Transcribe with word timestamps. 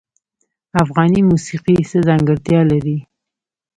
افغاني 0.83 1.21
موسیقی 1.29 1.77
څه 1.89 1.97
ځانګړتیا 2.07 2.61
لري؟ 2.71 2.97